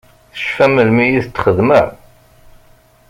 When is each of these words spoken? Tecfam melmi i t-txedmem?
Tecfam 0.33 0.71
melmi 0.75 1.05
i 1.09 1.19
t-txedmem? 1.25 1.87